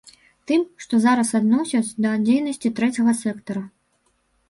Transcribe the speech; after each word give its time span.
Тым, 0.51 0.63
што 0.85 0.99
зараз 1.03 1.35
адносяць 1.41 1.95
да 2.07 2.17
дзейнасці 2.25 2.75
трэцяга 2.83 3.19
сектара. 3.25 3.67